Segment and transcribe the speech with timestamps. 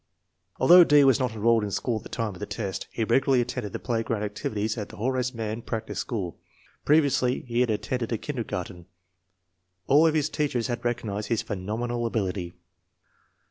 [0.59, 1.03] Although D.
[1.03, 3.77] was not enrolled in school at the time of the test, he regularly attended the
[3.77, 6.39] playground activities at the Horace Mann practice school.
[6.85, 8.87] Pre viously he had attended a kindergarten.
[9.85, 12.55] All of his teachers had recognized his phenomenal ability.